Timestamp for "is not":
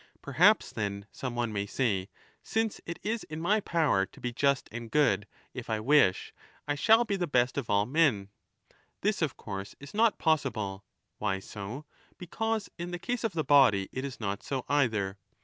9.79-10.17, 14.03-14.41